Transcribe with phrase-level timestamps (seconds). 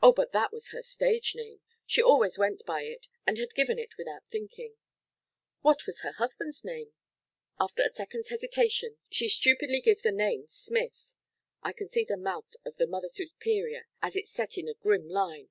[0.00, 3.80] Oh, but that was her stage name she always went by it and had given
[3.80, 4.74] it without thinking.
[5.60, 6.92] What was her husband's name?
[7.58, 11.14] After a second's hesitation she stupidly give the name Smith.
[11.64, 15.08] I can see the mouth of the Mother Superior as it set in a grim
[15.08, 15.48] line.